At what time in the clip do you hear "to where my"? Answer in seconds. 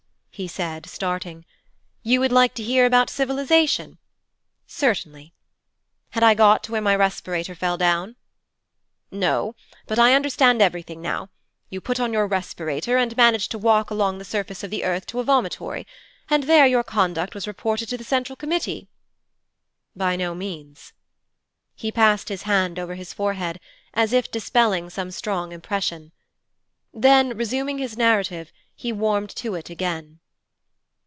6.63-6.95